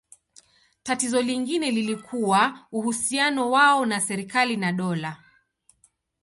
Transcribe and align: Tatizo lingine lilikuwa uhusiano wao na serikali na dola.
Tatizo 0.83 1.21
lingine 1.21 1.71
lilikuwa 1.71 2.59
uhusiano 2.71 3.51
wao 3.51 3.85
na 3.85 3.99
serikali 4.01 4.57
na 4.57 4.71
dola. 4.73 5.17